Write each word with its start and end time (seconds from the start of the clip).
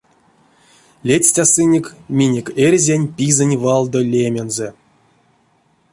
Ледстясынек 1.07 1.85
минек 2.17 2.47
эрзянь 2.65 3.11
пизэнть 3.15 3.59
валдо 3.63 3.99
лемензэ! 4.11 4.69